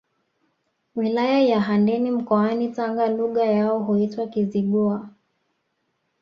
Wilaya 0.95 1.39
ya 1.41 1.61
Handeni 1.61 2.11
mkoani 2.11 2.69
Tanga 2.69 3.07
Lugha 3.09 3.45
yao 3.45 3.79
huitwa 3.79 4.27
Kizigua 4.27 5.09